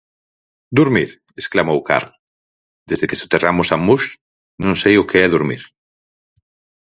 Durmir!, 0.77 1.09
exclamou 1.41 1.79
Karl, 1.89 2.11
desde 2.89 3.09
que 3.09 3.19
soterramos 3.21 3.69
a 3.75 3.77
Musch 3.85 4.09
non 4.63 4.73
sei 4.81 4.95
o 4.97 5.07
que 5.09 5.17
é 5.25 5.27
durmir. 5.33 5.63